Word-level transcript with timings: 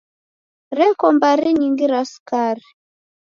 Reko 0.77 1.05
mbari 1.15 1.49
nyingi 1.59 1.85
ra 1.91 2.01
sukari. 2.11 2.65